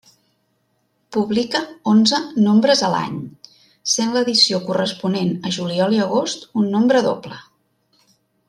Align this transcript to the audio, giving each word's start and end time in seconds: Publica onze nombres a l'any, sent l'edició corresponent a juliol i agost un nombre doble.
Publica 1.17 1.59
onze 1.91 2.21
nombres 2.45 2.81
a 2.87 2.89
l'any, 2.93 3.19
sent 3.97 4.17
l'edició 4.17 4.63
corresponent 4.71 5.31
a 5.51 5.55
juliol 5.59 5.97
i 5.99 6.03
agost 6.11 6.49
un 6.63 6.71
nombre 6.79 7.05
doble. 7.11 7.43